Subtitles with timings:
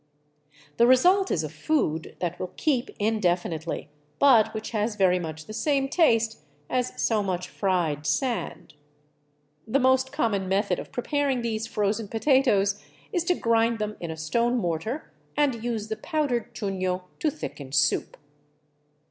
[0.77, 5.53] The result is a food that will keep indefinitely, but which has very much the
[5.53, 6.39] same taste
[6.71, 8.73] as so much fried sand.
[9.67, 12.81] The most common method of preparing these frozen pota toes
[13.13, 17.71] is to grind them in a stone mortar and use the powdered chuno to thicken
[17.71, 18.17] soup.